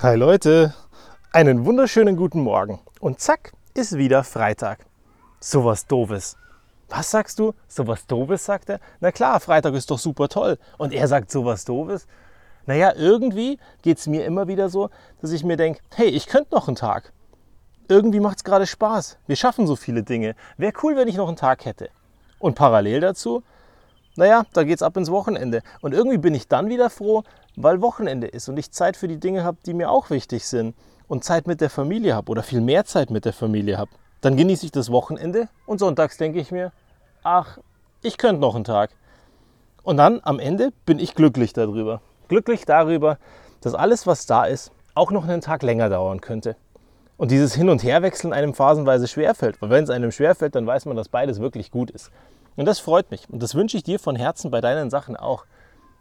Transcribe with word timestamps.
Hi 0.00 0.16
Leute, 0.16 0.74
einen 1.30 1.64
wunderschönen 1.64 2.16
guten 2.16 2.40
Morgen. 2.40 2.80
Und 2.98 3.20
zack, 3.20 3.52
ist 3.74 3.96
wieder 3.96 4.24
Freitag. 4.24 4.80
Sowas 5.38 5.86
Doofes. 5.86 6.36
Was 6.88 7.12
sagst 7.12 7.38
du? 7.38 7.54
Sowas 7.68 8.04
Doofes, 8.06 8.44
sagt 8.44 8.70
er. 8.70 8.80
Na 8.98 9.12
klar, 9.12 9.38
Freitag 9.38 9.72
ist 9.74 9.92
doch 9.92 10.00
super 10.00 10.28
toll. 10.28 10.58
Und 10.78 10.92
er 10.92 11.06
sagt 11.06 11.30
sowas 11.30 11.64
Doofes. 11.64 12.08
Naja, 12.66 12.92
irgendwie 12.96 13.58
geht 13.82 13.98
es 13.98 14.08
mir 14.08 14.24
immer 14.24 14.48
wieder 14.48 14.68
so, 14.68 14.90
dass 15.22 15.30
ich 15.30 15.44
mir 15.44 15.56
denke, 15.56 15.80
hey, 15.94 16.08
ich 16.08 16.26
könnte 16.26 16.56
noch 16.56 16.66
einen 16.66 16.76
Tag. 16.76 17.12
Irgendwie 17.88 18.20
macht 18.20 18.38
es 18.38 18.44
gerade 18.44 18.66
Spaß. 18.66 19.18
Wir 19.28 19.36
schaffen 19.36 19.68
so 19.68 19.76
viele 19.76 20.02
Dinge. 20.02 20.34
Wäre 20.56 20.72
cool, 20.82 20.96
wenn 20.96 21.06
ich 21.06 21.16
noch 21.16 21.28
einen 21.28 21.36
Tag 21.36 21.64
hätte. 21.64 21.88
Und 22.40 22.56
parallel 22.56 22.98
dazu, 22.98 23.44
naja, 24.16 24.44
da 24.52 24.64
geht 24.64 24.76
es 24.76 24.82
ab 24.82 24.96
ins 24.96 25.10
Wochenende. 25.10 25.62
Und 25.80 25.94
irgendwie 25.94 26.18
bin 26.18 26.34
ich 26.34 26.48
dann 26.48 26.68
wieder 26.68 26.90
froh, 26.90 27.24
weil 27.56 27.80
Wochenende 27.80 28.26
ist 28.26 28.48
und 28.48 28.58
ich 28.58 28.72
Zeit 28.72 28.96
für 28.96 29.08
die 29.08 29.18
Dinge 29.18 29.44
habe, 29.44 29.58
die 29.66 29.74
mir 29.74 29.90
auch 29.90 30.10
wichtig 30.10 30.46
sind 30.46 30.74
und 31.08 31.24
Zeit 31.24 31.46
mit 31.46 31.60
der 31.60 31.70
Familie 31.70 32.14
habe 32.14 32.30
oder 32.30 32.42
viel 32.42 32.60
mehr 32.60 32.84
Zeit 32.84 33.10
mit 33.10 33.24
der 33.24 33.32
Familie 33.32 33.78
habe. 33.78 33.90
Dann 34.20 34.36
genieße 34.36 34.66
ich 34.66 34.72
das 34.72 34.90
Wochenende 34.90 35.48
und 35.66 35.78
sonntags 35.78 36.16
denke 36.16 36.40
ich 36.40 36.50
mir, 36.50 36.72
ach, 37.22 37.58
ich 38.02 38.18
könnte 38.18 38.40
noch 38.40 38.54
einen 38.54 38.64
Tag. 38.64 38.90
Und 39.82 39.98
dann 39.98 40.20
am 40.22 40.38
Ende 40.38 40.72
bin 40.86 40.98
ich 40.98 41.14
glücklich 41.14 41.52
darüber. 41.52 42.00
Glücklich 42.28 42.64
darüber, 42.64 43.18
dass 43.60 43.74
alles, 43.74 44.06
was 44.06 44.26
da 44.26 44.44
ist, 44.44 44.72
auch 44.94 45.10
noch 45.10 45.24
einen 45.24 45.40
Tag 45.40 45.62
länger 45.62 45.90
dauern 45.90 46.20
könnte. 46.20 46.56
Und 47.16 47.30
dieses 47.30 47.54
Hin- 47.54 47.68
und 47.68 47.82
Herwechseln 47.82 48.32
einem 48.32 48.54
phasenweise 48.54 49.06
schwerfällt. 49.06 49.60
Weil 49.60 49.70
wenn 49.70 49.84
es 49.84 49.90
einem 49.90 50.10
schwerfällt, 50.10 50.54
dann 50.54 50.66
weiß 50.66 50.86
man, 50.86 50.96
dass 50.96 51.08
beides 51.08 51.40
wirklich 51.40 51.70
gut 51.70 51.90
ist. 51.90 52.10
Und 52.56 52.66
das 52.66 52.78
freut 52.78 53.10
mich. 53.10 53.28
Und 53.30 53.42
das 53.42 53.54
wünsche 53.54 53.76
ich 53.76 53.82
dir 53.82 53.98
von 53.98 54.16
Herzen 54.16 54.50
bei 54.50 54.60
deinen 54.60 54.90
Sachen 54.90 55.16
auch. 55.16 55.44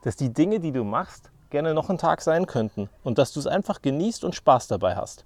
Dass 0.03 0.15
die 0.15 0.33
Dinge, 0.33 0.59
die 0.59 0.71
du 0.71 0.83
machst, 0.83 1.31
gerne 1.49 1.73
noch 1.73 1.89
ein 1.89 1.97
Tag 1.97 2.21
sein 2.21 2.45
könnten. 2.45 2.89
Und 3.03 3.17
dass 3.17 3.33
du 3.33 3.39
es 3.39 3.47
einfach 3.47 3.81
genießt 3.81 4.23
und 4.23 4.35
Spaß 4.35 4.67
dabei 4.67 4.95
hast. 4.95 5.25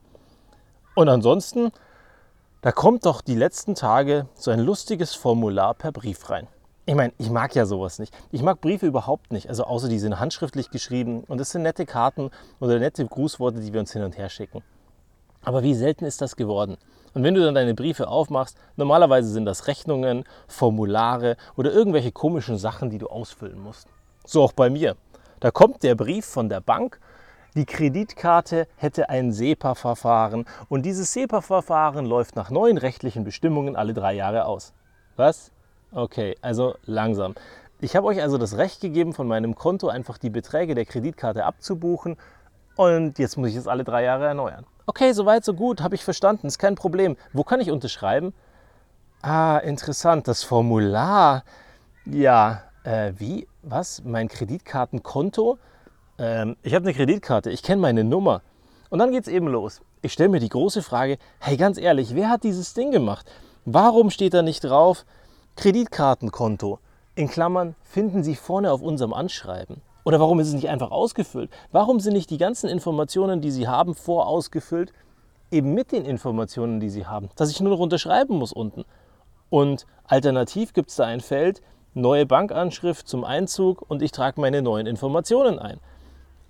Und 0.95 1.09
ansonsten, 1.09 1.71
da 2.61 2.71
kommt 2.71 3.05
doch 3.05 3.21
die 3.21 3.35
letzten 3.35 3.75
Tage 3.75 4.27
so 4.35 4.51
ein 4.51 4.59
lustiges 4.59 5.13
Formular 5.13 5.73
per 5.73 5.91
Brief 5.91 6.29
rein. 6.29 6.47
Ich 6.85 6.95
meine, 6.95 7.11
ich 7.17 7.29
mag 7.29 7.53
ja 7.53 7.65
sowas 7.65 7.99
nicht. 7.99 8.15
Ich 8.31 8.41
mag 8.41 8.61
Briefe 8.61 8.85
überhaupt 8.85 9.33
nicht. 9.33 9.49
Also 9.49 9.65
außer 9.65 9.89
die 9.89 9.99
sind 9.99 10.19
handschriftlich 10.19 10.71
geschrieben 10.71 11.25
und 11.27 11.41
es 11.41 11.51
sind 11.51 11.63
nette 11.63 11.85
Karten 11.85 12.31
oder 12.61 12.79
nette 12.79 13.05
Grußworte, 13.05 13.59
die 13.59 13.73
wir 13.73 13.81
uns 13.81 13.91
hin 13.91 14.03
und 14.03 14.17
her 14.17 14.29
schicken. 14.29 14.63
Aber 15.47 15.63
wie 15.63 15.75
selten 15.75 16.03
ist 16.03 16.19
das 16.19 16.35
geworden? 16.35 16.75
Und 17.13 17.23
wenn 17.23 17.33
du 17.33 17.41
dann 17.41 17.55
deine 17.55 17.73
Briefe 17.73 18.09
aufmachst, 18.09 18.57
normalerweise 18.75 19.29
sind 19.29 19.45
das 19.45 19.67
Rechnungen, 19.67 20.25
Formulare 20.45 21.37
oder 21.55 21.71
irgendwelche 21.71 22.11
komischen 22.11 22.57
Sachen, 22.57 22.89
die 22.89 22.97
du 22.97 23.07
ausfüllen 23.07 23.57
musst. 23.57 23.87
So 24.25 24.43
auch 24.43 24.51
bei 24.51 24.69
mir. 24.69 24.97
Da 25.39 25.49
kommt 25.49 25.83
der 25.83 25.95
Brief 25.95 26.25
von 26.25 26.49
der 26.49 26.59
Bank, 26.59 26.99
die 27.55 27.63
Kreditkarte 27.63 28.67
hätte 28.75 29.07
ein 29.07 29.31
SEPA-Verfahren 29.31 30.43
und 30.67 30.85
dieses 30.85 31.13
SEPA-Verfahren 31.13 32.05
läuft 32.05 32.35
nach 32.35 32.49
neuen 32.49 32.77
rechtlichen 32.77 33.23
Bestimmungen 33.23 33.77
alle 33.77 33.93
drei 33.93 34.15
Jahre 34.15 34.43
aus. 34.43 34.73
Was? 35.15 35.53
Okay, 35.93 36.35
also 36.41 36.75
langsam. 36.83 37.35
Ich 37.79 37.95
habe 37.95 38.07
euch 38.07 38.21
also 38.21 38.37
das 38.37 38.57
Recht 38.57 38.81
gegeben, 38.81 39.13
von 39.13 39.29
meinem 39.29 39.55
Konto 39.55 39.87
einfach 39.87 40.17
die 40.17 40.29
Beträge 40.29 40.75
der 40.75 40.83
Kreditkarte 40.83 41.45
abzubuchen 41.45 42.17
und 42.75 43.17
jetzt 43.17 43.37
muss 43.37 43.47
ich 43.51 43.55
es 43.55 43.69
alle 43.69 43.85
drei 43.85 44.03
Jahre 44.03 44.25
erneuern. 44.25 44.65
Okay, 44.89 45.11
soweit, 45.11 45.43
so 45.43 45.53
gut, 45.53 45.81
habe 45.81 45.95
ich 45.95 46.03
verstanden, 46.05 46.47
ist 46.47 46.59
kein 46.59 46.75
Problem. 46.75 47.17
Wo 47.33 47.43
kann 47.43 47.59
ich 47.59 47.71
unterschreiben? 47.71 48.33
Ah, 49.21 49.57
interessant, 49.57 50.29
das 50.29 50.43
Formular. 50.43 51.43
Ja, 52.05 52.61
äh, 52.85 53.11
wie? 53.17 53.49
Was? 53.63 54.01
Mein 54.05 54.29
Kreditkartenkonto? 54.29 55.57
Ähm, 56.17 56.55
ich 56.63 56.73
habe 56.73 56.85
eine 56.85 56.93
Kreditkarte, 56.93 57.51
ich 57.51 57.63
kenne 57.63 57.81
meine 57.81 58.05
Nummer. 58.05 58.41
Und 58.89 58.99
dann 58.99 59.11
geht 59.11 59.23
es 59.23 59.27
eben 59.27 59.49
los. 59.49 59.81
Ich 60.01 60.13
stelle 60.13 60.29
mir 60.29 60.39
die 60.39 60.47
große 60.47 60.81
Frage, 60.81 61.17
hey, 61.39 61.57
ganz 61.57 61.77
ehrlich, 61.77 62.15
wer 62.15 62.29
hat 62.29 62.45
dieses 62.45 62.73
Ding 62.73 62.91
gemacht? 62.91 63.29
Warum 63.65 64.09
steht 64.09 64.33
da 64.33 64.41
nicht 64.41 64.63
drauf 64.63 65.05
Kreditkartenkonto? 65.57 66.79
In 67.13 67.27
Klammern 67.27 67.75
finden 67.83 68.23
Sie 68.23 68.37
vorne 68.37 68.71
auf 68.71 68.81
unserem 68.81 69.11
Anschreiben. 69.11 69.81
Oder 70.07 70.21
warum 70.21 70.39
ist 70.39 70.47
es 70.47 70.53
nicht 70.53 70.69
einfach 70.69 70.91
ausgefüllt? 70.91 71.49
Warum 71.73 71.99
sind 71.99 72.13
nicht 72.13 72.29
die 72.29 72.37
ganzen 72.37 72.69
Informationen, 72.69 73.41
die 73.41 73.51
Sie 73.51 73.67
haben, 73.67 73.93
vorausgefüllt, 73.93 74.93
eben 75.51 75.73
mit 75.73 75.91
den 75.91 76.05
Informationen, 76.05 76.79
die 76.79 76.89
Sie 76.89 77.05
haben? 77.05 77.27
Dass 77.35 77.51
ich 77.51 77.59
nur 77.59 77.71
noch 77.71 77.81
unterschreiben 77.81 78.37
muss 78.37 78.53
unten. 78.53 78.85
Und 79.49 79.85
alternativ 80.05 80.71
gibt 80.71 80.91
es 80.91 80.95
da 80.95 81.03
ein 81.03 81.19
Feld, 81.19 81.61
neue 81.93 82.25
Bankanschrift 82.25 83.05
zum 83.05 83.25
Einzug 83.25 83.83
und 83.89 84.01
ich 84.01 84.13
trage 84.13 84.39
meine 84.39 84.61
neuen 84.61 84.87
Informationen 84.87 85.59
ein. 85.59 85.81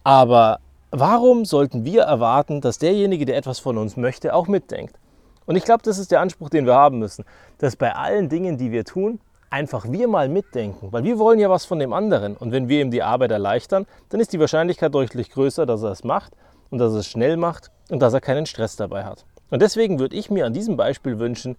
Aber 0.03 0.59
warum 0.91 1.43
sollten 1.43 1.83
wir 1.83 2.03
erwarten, 2.03 2.61
dass 2.61 2.77
derjenige, 2.77 3.25
der 3.25 3.37
etwas 3.37 3.57
von 3.57 3.79
uns 3.79 3.97
möchte, 3.97 4.35
auch 4.35 4.47
mitdenkt? 4.47 4.99
Und 5.47 5.55
ich 5.55 5.63
glaube, 5.63 5.81
das 5.81 5.97
ist 5.97 6.11
der 6.11 6.21
Anspruch, 6.21 6.51
den 6.51 6.67
wir 6.67 6.75
haben 6.75 6.99
müssen, 6.99 7.25
dass 7.57 7.75
bei 7.75 7.95
allen 7.95 8.29
Dingen, 8.29 8.59
die 8.59 8.71
wir 8.71 8.85
tun, 8.85 9.19
einfach 9.49 9.85
wir 9.89 10.07
mal 10.07 10.29
mitdenken, 10.29 10.91
weil 10.91 11.03
wir 11.03 11.19
wollen 11.19 11.39
ja 11.39 11.49
was 11.49 11.65
von 11.65 11.79
dem 11.79 11.93
anderen. 11.93 12.35
Und 12.35 12.51
wenn 12.51 12.69
wir 12.69 12.81
ihm 12.81 12.91
die 12.91 13.03
Arbeit 13.03 13.31
erleichtern, 13.31 13.85
dann 14.09 14.19
ist 14.19 14.33
die 14.33 14.39
Wahrscheinlichkeit 14.39 14.93
deutlich 14.93 15.31
größer, 15.31 15.65
dass 15.65 15.83
er 15.83 15.91
es 15.91 16.03
macht 16.03 16.33
und 16.69 16.79
dass 16.79 16.93
er 16.93 16.99
es 16.99 17.07
schnell 17.07 17.37
macht 17.37 17.71
und 17.89 18.01
dass 18.01 18.13
er 18.13 18.21
keinen 18.21 18.45
Stress 18.45 18.75
dabei 18.75 19.03
hat. 19.03 19.25
Und 19.49 19.61
deswegen 19.61 19.99
würde 19.99 20.15
ich 20.15 20.29
mir 20.29 20.45
an 20.45 20.53
diesem 20.53 20.75
Beispiel 20.75 21.19
wünschen, 21.19 21.55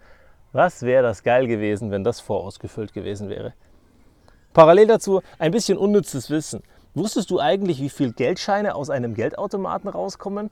was 0.52 0.82
wäre 0.82 1.02
das 1.02 1.22
geil 1.22 1.46
gewesen, 1.46 1.90
wenn 1.90 2.04
das 2.04 2.20
vorausgefüllt 2.20 2.92
gewesen 2.92 3.28
wäre. 3.28 3.54
Parallel 4.52 4.86
dazu 4.86 5.22
ein 5.38 5.52
bisschen 5.52 5.78
unnützes 5.78 6.30
Wissen. 6.30 6.62
Wusstest 6.94 7.30
du 7.30 7.38
eigentlich, 7.38 7.80
wie 7.80 7.90
viel 7.90 8.12
Geldscheine 8.12 8.74
aus 8.74 8.90
einem 8.90 9.14
Geldautomaten 9.14 9.88
rauskommen? 9.88 10.50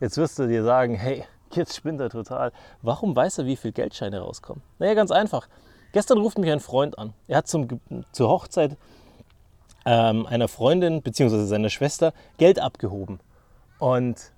Jetzt 0.00 0.16
wirst 0.16 0.38
du 0.38 0.46
dir 0.46 0.62
sagen, 0.62 0.94
hey, 0.94 1.24
jetzt 1.52 1.74
spinnt 1.74 2.00
er 2.00 2.10
total. 2.10 2.52
Warum 2.82 3.16
weiß 3.16 3.38
er, 3.38 3.46
wie 3.46 3.56
viel 3.56 3.72
Geldscheine 3.72 4.20
rauskommen? 4.20 4.62
Naja, 4.78 4.94
ganz 4.94 5.10
einfach. 5.10 5.48
Gestern 5.92 6.18
ruft 6.18 6.38
mich 6.38 6.50
ein 6.50 6.60
Freund 6.60 6.98
an. 6.98 7.14
Er 7.26 7.38
hat 7.38 7.48
zum, 7.48 7.66
zur 8.12 8.28
Hochzeit 8.28 8.76
ähm, 9.86 10.26
einer 10.26 10.48
Freundin 10.48 11.02
bzw. 11.02 11.44
seiner 11.44 11.70
Schwester 11.70 12.12
Geld 12.36 12.58
abgehoben. 12.58 13.20
Und 13.78 14.32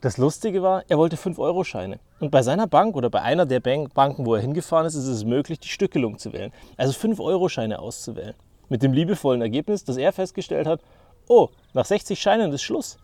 das 0.00 0.16
Lustige 0.16 0.62
war, 0.62 0.84
er 0.88 0.98
wollte 0.98 1.16
5-Euro-Scheine. 1.16 1.98
Und 2.20 2.30
bei 2.30 2.42
seiner 2.42 2.66
Bank 2.66 2.96
oder 2.96 3.10
bei 3.10 3.22
einer 3.22 3.46
der 3.46 3.60
Banken, 3.60 4.26
wo 4.26 4.34
er 4.34 4.40
hingefahren 4.40 4.86
ist, 4.86 4.94
ist 4.94 5.06
es 5.06 5.24
möglich, 5.24 5.60
die 5.60 5.68
Stückelung 5.68 6.18
zu 6.18 6.32
wählen. 6.32 6.52
Also 6.76 6.92
5-Euro-Scheine 6.98 7.78
auszuwählen. 7.78 8.34
Mit 8.68 8.82
dem 8.82 8.92
liebevollen 8.92 9.42
Ergebnis, 9.42 9.84
dass 9.84 9.96
er 9.96 10.12
festgestellt 10.12 10.66
hat, 10.66 10.80
oh, 11.28 11.48
nach 11.72 11.84
60 11.84 12.20
Scheinen 12.20 12.52
ist 12.52 12.62
Schluss. 12.62 12.98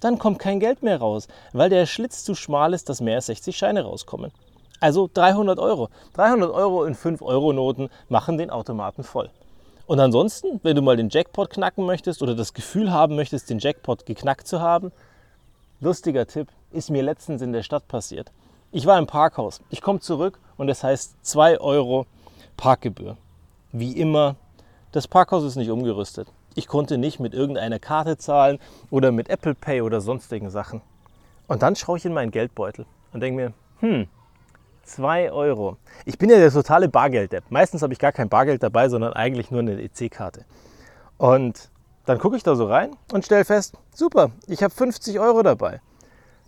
Dann 0.00 0.18
kommt 0.18 0.38
kein 0.38 0.60
Geld 0.60 0.82
mehr 0.82 0.98
raus, 0.98 1.28
weil 1.52 1.70
der 1.70 1.86
Schlitz 1.86 2.24
zu 2.24 2.34
schmal 2.34 2.74
ist, 2.74 2.88
dass 2.88 3.00
mehr 3.00 3.16
als 3.16 3.26
60 3.26 3.56
Scheine 3.56 3.82
rauskommen. 3.82 4.32
Also 4.84 5.08
300 5.14 5.58
Euro. 5.58 5.88
300 6.12 6.50
Euro 6.50 6.84
in 6.84 6.94
5-Euro-Noten 6.94 7.88
machen 8.10 8.36
den 8.36 8.50
Automaten 8.50 9.02
voll. 9.02 9.30
Und 9.86 9.98
ansonsten, 9.98 10.60
wenn 10.62 10.76
du 10.76 10.82
mal 10.82 10.98
den 10.98 11.08
Jackpot 11.08 11.48
knacken 11.48 11.86
möchtest 11.86 12.20
oder 12.20 12.34
das 12.34 12.52
Gefühl 12.52 12.92
haben 12.92 13.16
möchtest, 13.16 13.48
den 13.48 13.60
Jackpot 13.60 14.04
geknackt 14.04 14.46
zu 14.46 14.60
haben, 14.60 14.92
lustiger 15.80 16.26
Tipp, 16.26 16.48
ist 16.70 16.90
mir 16.90 17.02
letztens 17.02 17.40
in 17.40 17.54
der 17.54 17.62
Stadt 17.62 17.88
passiert. 17.88 18.30
Ich 18.72 18.84
war 18.84 18.98
im 18.98 19.06
Parkhaus. 19.06 19.62
Ich 19.70 19.80
komme 19.80 20.00
zurück 20.00 20.38
und 20.58 20.68
es 20.68 20.84
heißt 20.84 21.16
2 21.22 21.60
Euro 21.60 22.04
Parkgebühr. 22.58 23.16
Wie 23.72 23.92
immer, 23.92 24.36
das 24.92 25.08
Parkhaus 25.08 25.44
ist 25.44 25.56
nicht 25.56 25.70
umgerüstet. 25.70 26.28
Ich 26.56 26.68
konnte 26.68 26.98
nicht 26.98 27.20
mit 27.20 27.32
irgendeiner 27.32 27.78
Karte 27.78 28.18
zahlen 28.18 28.58
oder 28.90 29.12
mit 29.12 29.30
Apple 29.30 29.54
Pay 29.54 29.80
oder 29.80 30.02
sonstigen 30.02 30.50
Sachen. 30.50 30.82
Und 31.48 31.62
dann 31.62 31.74
schaue 31.74 31.96
ich 31.96 32.04
in 32.04 32.12
meinen 32.12 32.32
Geldbeutel 32.32 32.84
und 33.14 33.20
denke 33.20 33.36
mir, 33.36 33.52
hm, 33.80 34.08
2 34.84 35.32
Euro. 35.32 35.76
Ich 36.04 36.18
bin 36.18 36.30
ja 36.30 36.36
der 36.36 36.50
totale 36.50 36.88
Bargeld-Depp. 36.88 37.44
Meistens 37.50 37.82
habe 37.82 37.92
ich 37.92 37.98
gar 37.98 38.12
kein 38.12 38.28
Bargeld 38.28 38.62
dabei, 38.62 38.88
sondern 38.88 39.12
eigentlich 39.12 39.50
nur 39.50 39.60
eine 39.60 39.80
EC-Karte. 39.80 40.44
Und 41.16 41.70
dann 42.06 42.18
gucke 42.18 42.36
ich 42.36 42.42
da 42.42 42.54
so 42.54 42.66
rein 42.66 42.90
und 43.12 43.24
stelle 43.24 43.44
fest, 43.44 43.78
super, 43.94 44.30
ich 44.46 44.62
habe 44.62 44.74
50 44.74 45.18
Euro 45.18 45.42
dabei. 45.42 45.80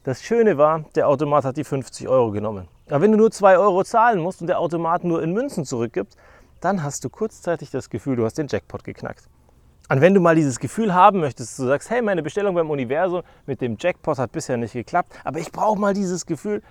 Das 0.04 0.22
Schöne 0.22 0.58
war, 0.58 0.84
der 0.94 1.08
Automat 1.08 1.44
hat 1.44 1.56
die 1.56 1.64
50 1.64 2.08
Euro 2.08 2.31
genommen. 2.31 2.69
Aber 2.88 3.00
wenn 3.00 3.11
du 3.11 3.19
nur 3.19 3.31
2 3.31 3.58
Euro 3.58 3.82
zahlen 3.82 4.20
musst 4.20 4.40
und 4.40 4.46
der 4.46 4.61
Automat 4.61 5.02
nur 5.02 5.22
in 5.22 5.32
Münzen 5.32 5.64
zurückgibt, 5.64 6.16
dann 6.61 6.82
hast 6.82 7.05
du 7.05 7.11
kurzzeitig 7.11 7.70
das 7.70 7.90
Gefühl, 7.90 8.16
du 8.16 8.25
hast 8.25 8.38
den 8.38 8.46
Jackpot 8.49 8.84
geknackt. 8.84 9.25
Und 9.88 10.00
wenn 10.00 10.14
du 10.14 10.20
mal 10.20 10.34
dieses 10.34 10.58
Gefühl 10.58 10.94
haben 10.94 11.20
möchtest, 11.20 11.58
du 11.58 11.64
sagst, 11.64 11.90
hey, 11.90 12.02
meine 12.02 12.22
Bestellung 12.22 12.55
beim 12.55 12.70
Universum 12.70 13.22
mit 13.46 13.61
dem 13.61 13.76
Jackpot 13.78 14.19
hat 14.19 14.32
bisher 14.32 14.56
nicht 14.56 14.72
geklappt, 14.72 15.12
aber 15.25 15.38
ich 15.38 15.52
brauche 15.52 15.78
mal 15.78 15.94
dieses 15.94 16.26
Gefühl, 16.26 16.62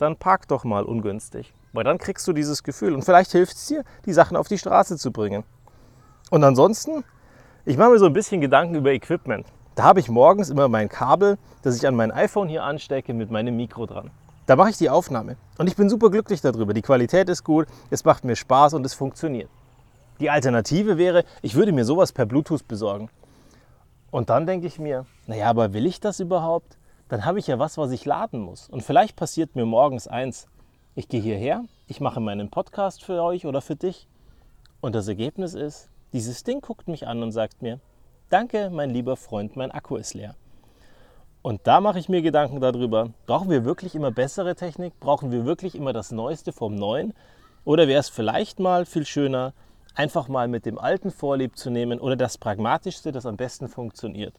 dann 0.00 0.16
park 0.16 0.48
doch 0.48 0.64
mal 0.64 0.84
ungünstig. 0.84 1.52
Weil 1.72 1.84
dann 1.84 1.98
kriegst 1.98 2.26
du 2.26 2.32
dieses 2.32 2.62
Gefühl 2.62 2.94
und 2.94 3.04
vielleicht 3.04 3.32
hilft 3.32 3.56
es 3.56 3.66
dir, 3.66 3.84
die 4.06 4.12
Sachen 4.12 4.36
auf 4.36 4.48
die 4.48 4.58
Straße 4.58 4.96
zu 4.96 5.12
bringen. 5.12 5.44
Und 6.30 6.42
ansonsten, 6.44 7.04
ich 7.64 7.76
mache 7.76 7.90
mir 7.90 7.98
so 7.98 8.06
ein 8.06 8.12
bisschen 8.12 8.40
Gedanken 8.40 8.74
über 8.74 8.92
Equipment. 8.92 9.46
Da 9.74 9.84
habe 9.84 10.00
ich 10.00 10.08
morgens 10.08 10.50
immer 10.50 10.68
mein 10.68 10.88
Kabel, 10.88 11.38
das 11.62 11.76
ich 11.76 11.86
an 11.86 11.94
mein 11.94 12.10
iPhone 12.10 12.48
hier 12.48 12.64
anstecke, 12.64 13.14
mit 13.14 13.30
meinem 13.30 13.56
Mikro 13.56 13.86
dran. 13.86 14.10
Da 14.46 14.56
mache 14.56 14.70
ich 14.70 14.78
die 14.78 14.90
Aufnahme 14.90 15.36
und 15.58 15.68
ich 15.68 15.76
bin 15.76 15.88
super 15.88 16.10
glücklich 16.10 16.40
darüber. 16.40 16.74
Die 16.74 16.82
Qualität 16.82 17.28
ist 17.28 17.44
gut, 17.44 17.68
es 17.90 18.04
macht 18.04 18.24
mir 18.24 18.34
Spaß 18.34 18.74
und 18.74 18.84
es 18.84 18.94
funktioniert. 18.94 19.48
Die 20.18 20.28
Alternative 20.28 20.98
wäre, 20.98 21.24
ich 21.40 21.54
würde 21.54 21.72
mir 21.72 21.84
sowas 21.84 22.12
per 22.12 22.26
Bluetooth 22.26 22.66
besorgen. 22.66 23.10
Und 24.10 24.28
dann 24.28 24.46
denke 24.46 24.66
ich 24.66 24.78
mir, 24.80 25.06
naja, 25.26 25.48
aber 25.48 25.72
will 25.72 25.86
ich 25.86 26.00
das 26.00 26.18
überhaupt? 26.18 26.76
Dann 27.10 27.24
habe 27.24 27.40
ich 27.40 27.48
ja 27.48 27.58
was, 27.58 27.76
was 27.76 27.90
ich 27.90 28.04
laden 28.04 28.40
muss. 28.40 28.68
Und 28.68 28.84
vielleicht 28.84 29.16
passiert 29.16 29.56
mir 29.56 29.66
morgens 29.66 30.06
eins. 30.06 30.46
Ich 30.94 31.08
gehe 31.08 31.20
hierher, 31.20 31.64
ich 31.88 32.00
mache 32.00 32.20
meinen 32.20 32.50
Podcast 32.50 33.02
für 33.02 33.20
euch 33.20 33.46
oder 33.46 33.60
für 33.60 33.74
dich. 33.74 34.06
Und 34.80 34.94
das 34.94 35.08
Ergebnis 35.08 35.54
ist, 35.54 35.88
dieses 36.12 36.44
Ding 36.44 36.60
guckt 36.60 36.86
mich 36.86 37.08
an 37.08 37.20
und 37.24 37.32
sagt 37.32 37.62
mir, 37.62 37.80
danke, 38.28 38.70
mein 38.70 38.90
lieber 38.90 39.16
Freund, 39.16 39.56
mein 39.56 39.72
Akku 39.72 39.96
ist 39.96 40.14
leer. 40.14 40.36
Und 41.42 41.66
da 41.66 41.80
mache 41.80 41.98
ich 41.98 42.08
mir 42.08 42.22
Gedanken 42.22 42.60
darüber, 42.60 43.10
brauchen 43.26 43.50
wir 43.50 43.64
wirklich 43.64 43.96
immer 43.96 44.12
bessere 44.12 44.54
Technik? 44.54 45.00
Brauchen 45.00 45.32
wir 45.32 45.44
wirklich 45.44 45.74
immer 45.74 45.92
das 45.92 46.12
Neueste 46.12 46.52
vom 46.52 46.76
Neuen? 46.76 47.12
Oder 47.64 47.88
wäre 47.88 47.98
es 47.98 48.08
vielleicht 48.08 48.60
mal 48.60 48.86
viel 48.86 49.04
schöner, 49.04 49.52
einfach 49.96 50.28
mal 50.28 50.46
mit 50.46 50.64
dem 50.64 50.78
Alten 50.78 51.10
Vorlieb 51.10 51.56
zu 51.56 51.70
nehmen 51.70 51.98
oder 51.98 52.14
das 52.14 52.38
Pragmatischste, 52.38 53.10
das 53.10 53.26
am 53.26 53.36
besten 53.36 53.66
funktioniert? 53.66 54.34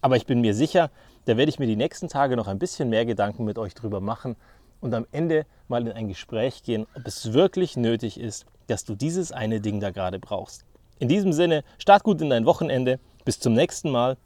Aber 0.00 0.16
ich 0.16 0.26
bin 0.26 0.40
mir 0.40 0.54
sicher, 0.54 0.90
da 1.26 1.36
werde 1.36 1.50
ich 1.50 1.58
mir 1.58 1.66
die 1.66 1.76
nächsten 1.76 2.08
Tage 2.08 2.36
noch 2.36 2.48
ein 2.48 2.58
bisschen 2.58 2.88
mehr 2.88 3.04
Gedanken 3.04 3.44
mit 3.44 3.58
euch 3.58 3.74
drüber 3.74 4.00
machen 4.00 4.36
und 4.80 4.94
am 4.94 5.06
Ende 5.12 5.46
mal 5.68 5.86
in 5.86 5.92
ein 5.92 6.08
Gespräch 6.08 6.62
gehen, 6.62 6.86
ob 6.94 7.06
es 7.06 7.32
wirklich 7.32 7.76
nötig 7.76 8.18
ist, 8.18 8.46
dass 8.66 8.84
du 8.84 8.94
dieses 8.94 9.32
eine 9.32 9.60
Ding 9.60 9.80
da 9.80 9.90
gerade 9.90 10.18
brauchst. 10.18 10.64
In 10.98 11.08
diesem 11.08 11.32
Sinne, 11.32 11.64
start 11.78 12.02
gut 12.02 12.20
in 12.20 12.30
dein 12.30 12.46
Wochenende. 12.46 12.98
Bis 13.24 13.40
zum 13.40 13.52
nächsten 13.52 13.90
Mal. 13.90 14.16